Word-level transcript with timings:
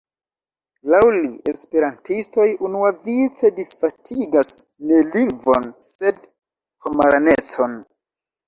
Laŭ 0.93 1.01
li, 1.15 1.27
esperantistoj 1.51 2.47
unuavice 2.69 3.51
disvastigas 3.59 4.49
ne 4.93 5.05
lingvon, 5.17 5.71
sed 5.93 6.27
homaranecon. 6.89 7.79